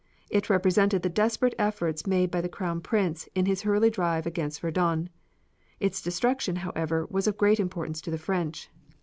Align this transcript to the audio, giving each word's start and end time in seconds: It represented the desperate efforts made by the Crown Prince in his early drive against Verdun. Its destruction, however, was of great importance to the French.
It 0.31 0.49
represented 0.49 1.03
the 1.03 1.09
desperate 1.09 1.53
efforts 1.59 2.07
made 2.07 2.31
by 2.31 2.41
the 2.41 2.49
Crown 2.49 2.81
Prince 2.81 3.29
in 3.35 3.45
his 3.45 3.67
early 3.67 3.91
drive 3.91 4.25
against 4.25 4.59
Verdun. 4.61 5.09
Its 5.79 6.01
destruction, 6.01 6.55
however, 6.55 7.05
was 7.11 7.27
of 7.27 7.37
great 7.37 7.59
importance 7.59 8.01
to 8.01 8.09
the 8.09 8.17
French. 8.17 8.67